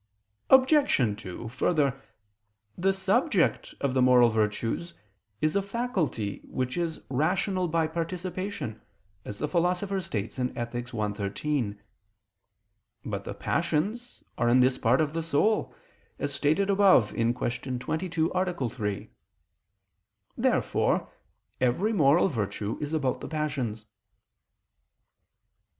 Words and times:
Obj. 0.49 1.17
2: 1.21 1.47
Further, 1.49 2.01
the 2.75 2.91
subject 2.91 3.75
of 3.79 3.93
the 3.93 4.01
moral 4.01 4.31
virtues 4.31 4.95
is 5.41 5.55
a 5.55 5.61
faculty 5.61 6.41
which 6.45 6.75
is 6.75 7.01
rational 7.11 7.67
by 7.67 7.85
participation, 7.85 8.81
as 9.25 9.37
the 9.37 9.47
Philosopher 9.47 10.01
states 10.01 10.39
(Ethic. 10.39 10.91
i, 10.95 11.13
13). 11.13 11.79
But 13.05 13.25
the 13.25 13.35
passions 13.35 14.23
are 14.39 14.49
in 14.49 14.59
this 14.61 14.79
part 14.79 15.01
of 15.01 15.13
the 15.13 15.21
soul, 15.21 15.71
as 16.17 16.33
stated 16.33 16.71
above 16.71 17.13
(Q. 17.13 17.33
22, 17.77 18.31
A. 18.31 18.69
3). 18.69 19.09
Therefore 20.35 21.13
every 21.59 21.93
moral 21.93 22.27
virtue 22.27 22.75
is 22.81 22.93
about 22.93 23.21
the 23.21 23.27
passions. 23.29 23.85